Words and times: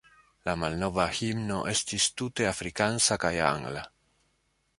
La 0.47 0.53
malnova 0.61 1.05
himno 1.17 1.59
estis 1.73 2.07
tute 2.23 2.49
afrikansa 2.53 3.19
kaj 3.27 3.35
angla. 3.51 3.87